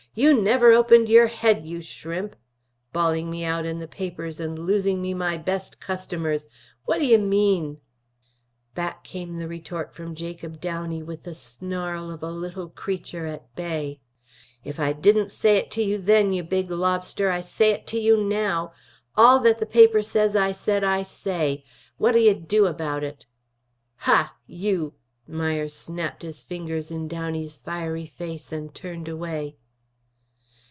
[0.13, 2.35] "You never opened your head, you shrimp!
[2.91, 6.49] Bawling me out in the papers and losing me my best customers!
[6.85, 7.79] Whaddye mean?"
[8.75, 13.55] Back came the retort from Jacob Downey with the snarl of a little creature at
[13.55, 14.01] bay.
[14.65, 17.97] "If I didn't say it to you then, you big lobster, I say it to
[17.99, 18.73] you now.
[19.15, 21.63] All that the paper says I said I say.
[21.97, 23.27] What'll you do about it?"
[23.99, 24.33] "Hah!
[24.45, 24.95] You!"
[25.25, 29.55] Myers snapped his fingers in Downey's fiery face and turned away.